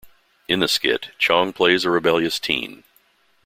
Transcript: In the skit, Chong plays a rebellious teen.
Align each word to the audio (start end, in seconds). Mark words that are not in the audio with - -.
In 0.47 0.61
the 0.61 0.67
skit, 0.67 1.11
Chong 1.19 1.53
plays 1.53 1.85
a 1.85 1.91
rebellious 1.91 2.39
teen. 2.39 2.83